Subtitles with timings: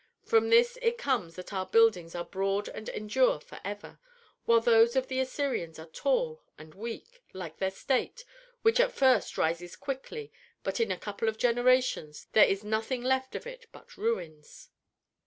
[0.25, 3.99] From this it comes that our buildings are broad and endure forever,
[4.45, 8.25] while those of the Assyrians are tall and weak, like their state,
[8.63, 10.31] which at first rises quickly,
[10.63, 14.69] but in a couple of generations there is nothing left of it but ruins.